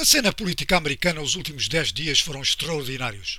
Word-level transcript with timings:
A 0.00 0.04
cena 0.06 0.32
política 0.32 0.78
americana 0.78 1.20
os 1.20 1.34
últimos 1.34 1.68
dez 1.68 1.92
dias 1.92 2.20
foram 2.20 2.40
extraordinários. 2.40 3.38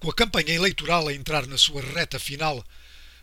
Com 0.00 0.10
a 0.10 0.12
campanha 0.12 0.52
eleitoral 0.52 1.06
a 1.06 1.14
entrar 1.14 1.46
na 1.46 1.56
sua 1.56 1.80
reta 1.80 2.18
final, 2.18 2.66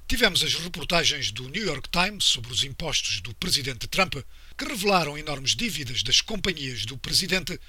tivemos 0.07 0.41
as 0.41 0.53
reportagens 0.53 1.29
do 1.29 1.49
New 1.49 1.61
York 1.61 1.89
Times 1.89 2.23
sobre 2.23 2.53
os 2.53 2.63
impostos 2.63 3.19
do 3.19 3.33
presidente 3.35 3.85
Trump, 3.85 4.15
que 4.57 4.63
revelaram 4.63 5.17
enormes 5.17 5.57
dívidas 5.57 6.03
das 6.03 6.21
companhias 6.21 6.85
do 6.85 6.97
presidente 6.97 7.59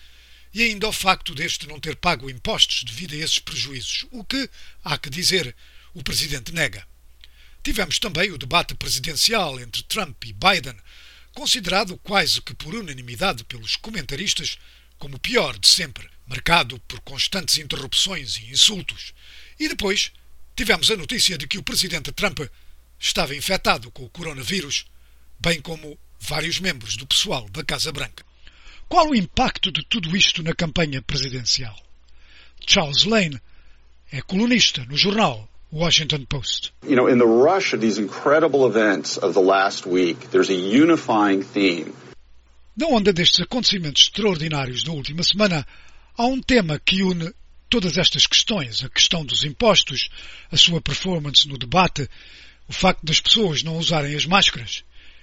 e 0.52 0.62
ainda 0.62 0.86
o 0.86 0.92
facto 0.92 1.34
deste 1.34 1.66
não 1.66 1.80
ter 1.80 1.96
pago 1.96 2.30
impostos 2.30 2.84
devido 2.84 3.14
a 3.14 3.18
esses 3.18 3.40
prejuízos, 3.40 4.06
o 4.12 4.22
que, 4.22 4.48
há 4.84 4.96
que 4.96 5.10
dizer, 5.10 5.56
o 5.92 6.04
presidente 6.04 6.52
nega. 6.52 6.86
Tivemos 7.64 7.98
também 7.98 8.30
o 8.30 8.38
debate 8.38 8.76
presidencial 8.76 9.58
entre 9.58 9.82
Trump 9.82 10.22
e 10.24 10.32
Biden, 10.32 10.76
considerado 11.34 11.98
quase 11.98 12.40
que 12.40 12.54
por 12.54 12.76
unanimidade 12.76 13.42
pelos 13.42 13.74
comentaristas 13.74 14.56
como 15.04 15.16
o 15.16 15.20
pior 15.20 15.58
de 15.58 15.68
sempre, 15.68 16.08
marcado 16.26 16.80
por 16.88 16.98
constantes 17.00 17.58
interrupções 17.58 18.38
e 18.38 18.50
insultos. 18.50 19.12
E 19.60 19.68
depois 19.68 20.10
tivemos 20.56 20.90
a 20.90 20.96
notícia 20.96 21.36
de 21.36 21.46
que 21.46 21.58
o 21.58 21.62
presidente 21.62 22.10
Trump 22.10 22.40
estava 22.98 23.36
infectado 23.36 23.90
com 23.90 24.04
o 24.06 24.08
coronavírus, 24.08 24.86
bem 25.38 25.60
como 25.60 25.98
vários 26.18 26.58
membros 26.58 26.96
do 26.96 27.06
pessoal 27.06 27.46
da 27.50 27.62
Casa 27.62 27.92
Branca. 27.92 28.24
Qual 28.88 29.10
o 29.10 29.14
impacto 29.14 29.70
de 29.70 29.84
tudo 29.84 30.16
isto 30.16 30.42
na 30.42 30.54
campanha 30.54 31.02
presidencial? 31.02 31.78
Charles 32.66 33.04
Lane 33.04 33.38
é 34.10 34.22
colunista 34.22 34.86
no 34.86 34.96
jornal 34.96 35.46
Washington 35.70 36.24
Post. 36.24 36.72
You 36.82 36.96
know, 36.96 37.08
in 37.08 37.18
the 37.18 37.26
rush 37.26 37.74
of 37.74 37.82
these 37.82 38.00
incredible 38.00 38.66
events 38.66 39.18
of 39.18 39.34
the 39.34 39.42
last 39.42 39.84
week, 39.84 40.30
there's 40.30 40.48
a 40.48 40.54
unifying 40.54 41.42
theme. 41.42 41.92
Na 42.76 42.88
onda 42.88 43.12
destes 43.12 43.40
acontecimentos 43.40 44.02
extraordinários 44.02 44.82
da 44.82 44.90
última 44.90 45.22
semana, 45.22 45.64
há 46.18 46.26
um 46.26 46.40
tema 46.40 46.76
que 46.76 47.04
une 47.04 47.32
todas 47.70 47.96
estas 47.96 48.26
questões, 48.26 48.82
a 48.82 48.88
questão 48.88 49.24
dos 49.24 49.44
impostos, 49.44 50.08
a 50.50 50.56
sua 50.56 50.80
performance 50.80 51.46
no 51.48 51.56
debate, 51.56 52.08
o 52.68 52.72
facto 52.72 53.06
das 53.06 53.20
pessoas 53.20 53.62
não 53.62 53.78
usarem 53.78 54.16
as 54.16 54.26
máscaras. 54.26 54.82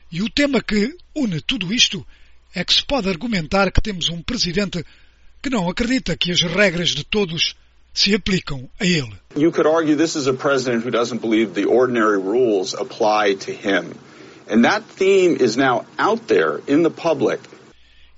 E 0.09 0.21
o 0.21 0.29
tema 0.29 0.61
que 0.61 0.95
une 1.13 1.41
tudo 1.41 1.73
isto 1.73 2.07
é 2.55 2.63
que 2.63 2.73
se 2.73 2.85
pode 2.85 3.09
argumentar 3.09 3.69
que 3.69 3.81
temos 3.81 4.07
um 4.07 4.21
presidente 4.21 4.85
que 5.41 5.49
não 5.49 5.69
acredita 5.69 6.15
que 6.15 6.31
as 6.31 6.41
regras 6.41 6.89
de 6.89 7.03
todos 7.03 7.53
se 7.93 8.15
aplicam 8.15 8.69
a 8.79 8.85
ele. 8.85 9.13
You 9.35 9.51
could 9.51 9.67
argue 9.67 9.97
this 9.97 10.15
is 10.15 10.27
a 10.27 10.33
president 10.33 10.85
who 10.85 10.91
doesn't 10.91 11.19
believe 11.19 11.53
the 11.53 11.67
ordinary 11.67 12.17
rules 12.17 12.73
apply 12.73 13.35
to 13.45 13.51
him. 13.51 13.93
And 14.51 14.65
that 14.65 14.83
theme 14.83 15.37
is 15.39 15.55
now 15.55 15.85
out 15.97 16.27
there 16.27 16.59
in 16.67 16.83
the 16.83 16.89
public. 16.89 17.39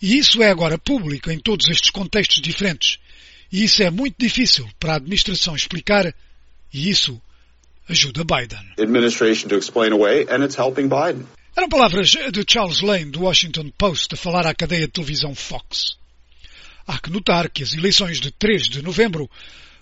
E 0.02 0.18
isso 0.18 0.42
é 0.42 0.50
agora 0.50 0.80
público 0.80 1.30
em 1.30 1.38
todos 1.38 1.70
estes 1.70 1.92
contextos 1.92 2.42
diferentes. 2.42 2.98
E 3.52 3.64
isso 3.64 3.84
é 3.84 3.92
muito 3.92 4.16
difícil 4.18 4.68
para 4.80 4.94
a 4.94 4.96
administração 4.96 5.56
explicar, 5.56 6.12
e 6.74 6.90
isso 6.90 7.22
ajuda 7.88 8.24
Biden. 8.24 8.60
Administration 8.80 9.48
to 9.48 9.58
explain 9.58 9.94
away, 9.94 10.26
and 10.28 10.44
it's 10.44 10.58
helping 10.58 10.90
Biden. 10.90 11.28
Eram 11.56 11.70
palavras 11.70 12.10
de 12.10 12.44
Charles 12.48 12.82
Lane, 12.82 13.12
do 13.12 13.22
Washington 13.22 13.70
Post, 13.78 14.16
a 14.16 14.18
falar 14.18 14.48
à 14.48 14.56
cadeia 14.56 14.88
de 14.88 14.92
televisão 14.92 15.36
Fox. 15.36 15.98
Há 16.88 16.98
que 16.98 17.12
notar 17.12 17.48
que 17.52 17.62
as 17.62 17.76
eleições 17.76 18.20
de 18.20 18.32
3 18.32 18.70
de 18.70 18.82
novembro 18.82 19.30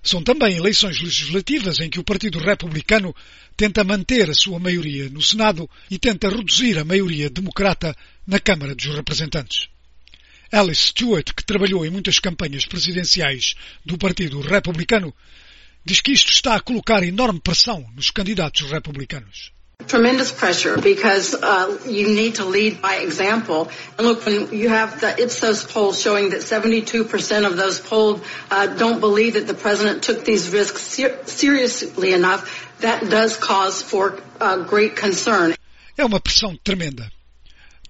são 0.04 0.24
também 0.24 0.58
eleições 0.58 1.00
legislativas 1.00 1.80
em 1.80 1.90
que 1.90 2.00
o 2.00 2.04
Partido 2.04 2.40
Republicano 2.40 3.16
tenta 3.56 3.84
manter 3.84 4.30
a 4.30 4.34
sua 4.34 4.60
maioria 4.60 5.10
no 5.10 5.22
Senado 5.22 5.70
e 5.90 6.00
tenta 6.00 6.30
reduzir 6.30 6.78
a 6.80 6.86
maioria 6.86 7.30
democrata 7.30 7.96
na 8.26 8.40
Câmara 8.40 8.74
dos 8.74 8.86
Representantes. 8.86 9.68
Alice 10.52 10.88
Stewart, 10.88 11.34
que 11.34 11.46
trabalhou 11.46 11.86
em 11.86 11.90
muitas 11.90 12.20
campanhas 12.20 12.66
presidenciais 12.66 13.56
do 13.86 13.98
Partido 13.98 14.42
Republicano, 14.42 15.14
diz 15.86 16.02
que 16.02 16.12
isto 16.12 16.32
está 16.32 16.56
a 16.56 16.60
colocar 16.60 17.04
enorme 17.04 17.40
pressão 17.40 17.90
nos 17.96 18.10
candidatos 18.10 18.70
republicanos. 18.70 19.52
Tremendous 19.88 20.32
pressure 20.32 20.78
because 20.78 21.34
uh, 21.34 21.78
you 21.86 22.08
need 22.08 22.36
to 22.36 22.46
lead 22.46 22.82
by 22.82 22.96
example. 22.98 23.70
And 23.98 24.08
look, 24.08 24.26
when 24.26 24.54
you 24.54 24.70
have 24.70 25.00
the 25.02 25.22
Ipsos 25.22 25.64
poll 25.66 25.94
showing 25.94 26.32
that 26.32 26.42
72% 26.42 27.46
of 27.46 27.58
those 27.58 27.80
polled 27.80 28.22
uh, 28.50 28.68
don't 28.68 29.00
believe 29.00 29.34
that 29.34 29.48
the 29.48 29.54
president 29.54 30.04
took 30.04 30.26
these 30.26 30.50
risks 30.50 30.82
ser 30.82 31.26
seriously 31.26 32.14
enough, 32.14 32.70
that 32.80 33.10
does 33.10 33.38
cause 33.38 33.82
for 33.82 34.20
uh, 34.40 34.64
great 34.64 34.96
concern. 34.96 35.56
É 35.98 36.06
uma 36.06 36.20
pressão 36.20 36.58
tremenda. 36.64 37.12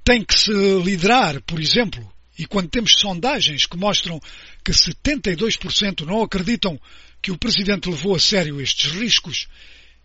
Tem 0.03 0.23
que 0.23 0.37
se 0.37 0.51
liderar, 0.51 1.41
por 1.41 1.59
exemplo, 1.59 2.11
e 2.37 2.45
quando 2.45 2.69
temos 2.69 2.93
sondagens 2.93 3.65
que 3.65 3.77
mostram 3.77 4.19
que 4.63 4.71
72% 4.71 6.05
não 6.05 6.23
acreditam 6.23 6.79
que 7.21 7.31
o 7.31 7.37
presidente 7.37 7.89
levou 7.89 8.15
a 8.15 8.19
sério 8.19 8.59
estes 8.59 8.91
riscos, 8.91 9.47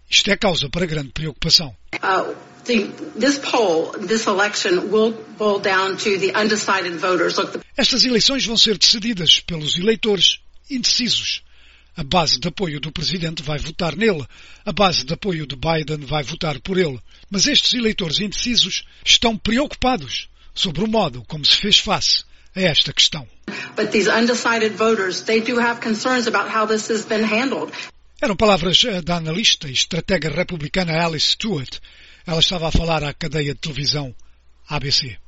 isto 0.09 0.31
é 0.31 0.37
causa 0.37 0.69
para 0.69 0.87
grande 0.87 1.11
preocupação. 1.11 1.75
The... 2.65 2.91
Estas 7.77 8.05
eleições 8.05 8.45
vão 8.45 8.57
ser 8.57 8.77
decididas 8.77 9.41
pelos 9.41 9.79
eleitores 9.79 10.41
indecisos. 10.69 11.43
A 11.97 12.05
base 12.05 12.39
de 12.39 12.49
apoio 12.49 12.79
do 12.79 12.93
presidente 12.93 13.43
vai 13.43 13.59
votar 13.59 13.97
nele, 13.97 14.27
a 14.65 14.73
base 14.73 15.05
de 15.05 15.15
apoio 15.15 15.47
de 15.47 15.57
Biden 15.57 16.05
vai 16.05 16.23
votar 16.23 16.61
por 16.61 16.77
ele. 16.77 17.01
Mas 17.31 17.47
estes 17.47 17.73
eleitores 17.73 18.21
indecisos 18.21 18.85
estão 19.05 19.37
preocupados 19.37 20.29
sobre 20.55 20.83
o 20.83 20.89
modo 20.89 21.23
como 21.27 21.45
se 21.45 21.57
fez 21.57 21.79
face 21.79 22.25
a 22.55 22.61
esta 22.61 22.93
questão. 22.93 23.27
Eram 28.21 28.35
palavras 28.35 28.83
eh, 28.85 29.03
da 29.03 29.17
analista 29.17 29.69
e 29.69 29.73
estratega 29.73 30.31
republicana 30.31 31.05
Alice 31.05 31.33
Stewart. 31.33 31.79
Ela 32.27 32.41
estava 32.41 32.69
a 32.69 32.73
falar 32.73 33.05
à 33.05 33.13
cadeia 33.13 33.53
de 33.53 33.61
televisão 33.61 34.15
ABC. 34.69 35.19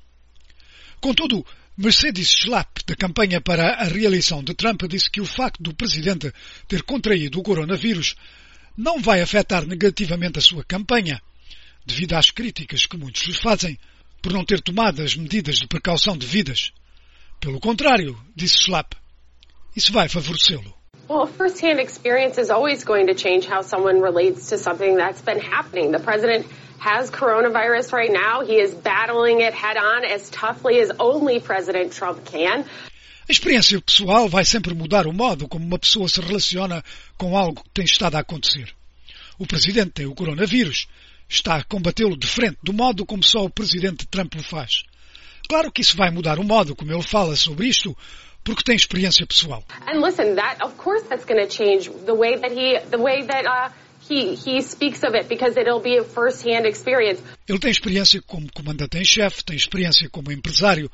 Contudo, 0.99 1.45
Mercedes 1.77 2.31
Schlapp, 2.31 2.83
da 2.87 2.97
campanha 2.97 3.43
para 3.43 3.75
a 3.75 3.85
reeleição 3.85 4.43
de 4.43 4.55
Trump, 4.55 4.83
disse 4.89 5.11
que 5.11 5.21
o 5.21 5.27
facto 5.27 5.63
do 5.63 5.75
presidente 5.75 6.33
ter 6.67 6.83
contraído 6.83 7.39
o 7.39 7.43
coronavírus 7.43 8.17
não 8.77 9.01
vai 9.01 9.21
afetar 9.21 9.67
negativamente 9.67 10.39
a 10.39 10.43
sua 10.43 10.65
campanha, 10.65 11.21
devido 11.85 12.15
às 12.15 12.31
críticas 12.31 12.87
que 12.87 12.97
muitos 12.97 13.23
lhe 13.25 13.35
fazem 13.35 13.79
por 14.23 14.33
não 14.33 14.45
ter 14.45 14.63
tomado 14.63 15.03
as 15.03 15.15
medidas 15.15 15.59
de 15.59 15.67
precaução 15.67 16.17
devidas. 16.17 16.73
Pelo 17.39 17.61
contrário, 17.61 18.19
disse 18.35 18.63
Schlapp, 18.63 18.97
isso 19.77 19.93
vai 19.93 20.09
favorecê-lo. 20.09 20.78
Well, 21.09 21.27
firsthand 21.27 21.81
experience 21.81 22.37
is 22.37 22.51
always 22.51 22.85
going 22.85 23.07
to 23.07 23.15
change 23.15 23.47
how 23.47 23.63
someone 23.63 24.03
relates 24.03 24.51
to 24.51 24.59
something 24.59 24.95
that's 24.95 25.23
been 25.23 25.41
happening. 25.41 25.91
The 25.91 26.01
president 26.01 26.47
has 26.79 27.11
coronavirus 27.11 27.95
right 27.95 28.13
now. 28.13 28.45
He 28.45 28.61
is 28.61 28.75
battling 28.75 29.41
it 29.41 29.55
head 29.55 29.79
on 29.79 30.05
as 30.05 30.29
toughly 30.29 30.79
as 30.81 30.91
only 31.01 31.41
President 31.41 31.95
Trump 31.95 32.27
can. 32.27 32.67
A 33.27 33.33
experiência 33.33 33.81
pessoal 33.81 34.29
vai 34.29 34.45
sempre 34.45 34.75
mudar 34.75 35.07
o 35.07 35.13
modo 35.13 35.49
como 35.49 35.65
uma 35.65 35.79
pessoa 35.79 36.11
se 36.11 36.21
relaciona 36.21 36.85
com 37.17 37.35
algo 37.35 37.63
que 37.63 37.71
tem 37.71 37.87
estado 37.87 38.17
a 38.17 38.21
acontecer. 38.21 38.71
O 39.39 39.47
presidente 39.47 39.93
tem 39.93 40.07
o 40.07 40.15
coronavírus. 40.15 40.89
Está 41.27 41.57
a 41.57 41.65
combatê-lo 41.65 42.19
de 42.19 42.27
frente, 42.27 42.59
do 42.63 42.75
modo 42.75 43.07
como 43.07 43.23
só 43.23 43.45
o 43.45 43.51
presidente 43.51 44.07
Trump 44.07 44.35
o 44.35 44.43
faz. 44.43 44.83
Claro 45.49 45.73
que 45.73 45.81
isso 45.81 45.97
vai 45.97 46.11
mudar 46.11 46.39
o 46.39 46.45
modo 46.45 46.77
como 46.77 46.93
ele 46.93 47.03
fala 47.03 47.35
sobre 47.35 47.69
isto, 47.69 47.97
porque 48.49 48.65
tem 48.65 48.75
experiência 48.75 49.27
pessoal. 49.27 49.63
And 49.87 50.01
listen, 50.01 50.37
that 50.37 50.63
of 50.63 50.75
course 50.79 51.07
that's 51.07 51.27
going 51.27 51.47
to 51.47 51.49
change 51.49 51.91
the 52.07 52.15
way 52.15 52.39
that 52.39 52.51
he 52.51 52.79
the 52.91 52.97
way 52.97 53.27
that 53.27 53.47
uh, 53.47 53.71
he 54.09 54.35
he 54.35 54.63
speaks 54.63 55.05
of 55.05 55.15
it 55.15 55.29
because 55.29 55.59
it'll 55.61 55.83
be 55.83 55.99
a 55.99 56.05
first-hand 56.05 56.67
experience. 56.67 57.23
Ele 57.47 57.59
tem 57.59 57.71
experiência 57.71 58.23
como 58.23 58.51
comandante 58.51 58.97
em 58.97 59.05
chefe, 59.05 59.45
tem 59.45 59.55
experiência 59.55 60.09
como 60.09 60.33
empresário, 60.33 60.91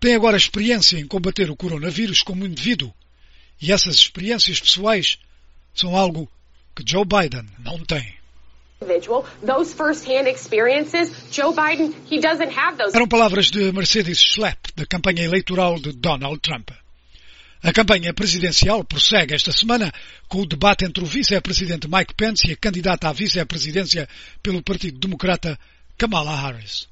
tem 0.00 0.16
agora 0.16 0.36
experiência 0.36 0.98
em 0.98 1.06
combater 1.06 1.48
o 1.50 1.56
coronavírus 1.56 2.22
como 2.22 2.44
indivíduo. 2.44 2.92
E 3.62 3.72
essas 3.72 3.94
experiências 3.94 4.58
pessoais 4.60 5.18
são 5.74 5.94
algo 5.94 6.28
que 6.74 6.82
Joe 6.84 7.04
Biden 7.04 7.46
não 7.60 7.78
tem. 7.78 8.18
Those 9.44 9.72
first-hand 9.74 10.28
experiences, 10.28 11.10
Joe 11.30 11.52
Biden, 11.52 11.94
he 12.08 12.20
doesn't 12.20 12.52
have 12.52 12.76
those. 12.76 12.94
Eram 12.94 13.08
palavras 13.08 13.50
de 13.50 13.72
Mercedes 13.72 14.18
Schlapp, 14.20 14.72
da 14.76 14.86
campanha 14.86 15.24
eleitoral 15.24 15.78
de 15.80 15.92
Donald 15.92 16.40
Trump. 16.40 16.70
A 17.60 17.72
campanha 17.72 18.14
presidencial 18.14 18.84
prossegue 18.84 19.34
esta 19.34 19.50
semana 19.50 19.92
com 20.28 20.42
o 20.42 20.46
debate 20.46 20.84
entre 20.84 21.02
o 21.02 21.06
vice-presidente 21.06 21.88
Mike 21.88 22.14
Pence 22.14 22.48
e 22.48 22.52
a 22.52 22.56
candidata 22.56 23.08
à 23.08 23.12
vice-presidência 23.12 24.08
pelo 24.40 24.62
Partido 24.62 24.98
Democrata 25.00 25.58
Kamala 25.96 26.36
Harris. 26.36 26.86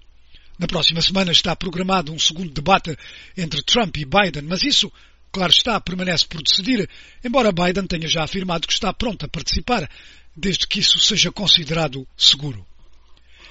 Na 0.59 0.67
próxima 0.67 1.01
semana 1.01 1.31
está 1.31 1.55
programado 1.55 2.13
um 2.13 2.19
segundo 2.19 2.51
debate 2.51 2.97
entre 3.37 3.63
Trump 3.63 3.97
e 3.97 4.05
Biden, 4.05 4.43
mas 4.43 4.65
isso, 4.65 4.91
claro 5.31 5.53
está, 5.53 5.79
permanece 5.81 6.27
por 6.27 6.43
decidir, 6.43 6.89
embora 7.23 7.53
Biden 7.53 7.87
tenha 7.87 8.09
já 8.09 8.25
afirmado 8.25 8.67
que 8.67 8.73
está 8.73 8.93
pronto 8.93 9.25
a 9.25 9.29
participar, 9.29 9.89
desde 10.37 10.67
que 10.67 10.81
isso 10.81 10.99
seja 10.99 11.31
considerado 11.31 12.07
seguro. 12.17 12.67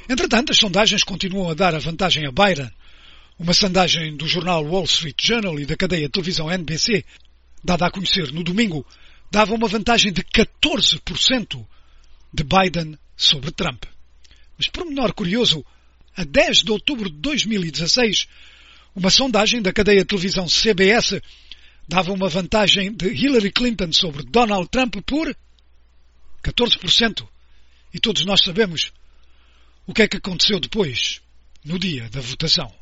Entretanto, 0.10 0.52
as 0.52 0.58
sondagens 0.58 1.04
continuam 1.04 1.50
a 1.50 1.54
dar 1.54 1.74
a 1.74 1.80
vantagem 1.80 2.28
a 2.28 2.32
Biden. 2.32 2.70
Uma 3.38 3.54
sondagem 3.54 4.16
do 4.16 4.28
jornal 4.28 4.64
Wall 4.64 4.86
Street 4.86 5.18
Journal 5.22 5.60
e 5.60 5.66
da 5.66 5.76
cadeia 5.76 6.06
de 6.06 6.12
televisão 6.12 6.50
NBC, 6.50 7.04
dada 7.64 7.86
a 7.86 7.92
conhecer 7.92 8.32
no 8.32 8.44
domingo, 8.44 8.86
dava 9.30 9.54
uma 9.54 9.68
vantagem 9.68 10.14
de 10.14 10.24
14% 10.24 11.66
de 12.34 12.44
Biden 12.44 12.98
sobre 13.18 13.52
Trump. 13.52 13.84
Mas 14.58 14.70
por 14.70 14.86
menor 14.86 15.12
curioso, 15.12 15.66
a 16.16 16.24
10 16.24 16.64
de 16.64 16.72
outubro 16.72 17.10
de 17.10 17.18
2016, 17.18 18.28
uma 18.96 19.10
sondagem 19.10 19.62
da 19.62 19.74
cadeia 19.74 20.00
de 20.00 20.06
televisão 20.06 20.48
CBS 20.48 21.20
dava 21.88 22.14
uma 22.14 22.30
vantagem 22.30 22.94
de 22.94 23.08
Hillary 23.08 23.52
Clinton 23.52 23.92
sobre 23.92 24.24
Donald 24.24 24.70
Trump 24.70 24.96
por 25.06 25.36
14%. 26.42 27.28
E 27.94 28.00
todos 28.00 28.24
nós 28.24 28.42
sabemos 28.42 28.94
o 29.86 29.94
que 29.94 30.04
é 30.04 30.08
que 30.08 30.18
aconteceu 30.18 30.60
depois, 30.60 31.22
no 31.64 31.78
dia 31.78 32.10
da 32.10 32.22
votação. 32.22 32.74